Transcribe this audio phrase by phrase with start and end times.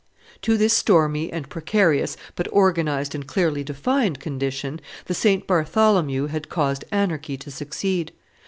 [0.41, 5.45] To this stormy and precarious, but organized and clearly defined condition, the St.
[5.45, 8.11] Bartholomew had caused anarchy to succeed.